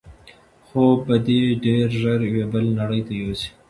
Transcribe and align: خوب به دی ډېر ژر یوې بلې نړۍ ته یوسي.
خوب 0.67 0.97
به 1.07 1.15
دی 1.25 1.39
ډېر 1.65 1.87
ژر 2.01 2.19
یوې 2.29 2.43
بلې 2.51 2.71
نړۍ 2.79 3.01
ته 3.07 3.13
یوسي. 3.21 3.49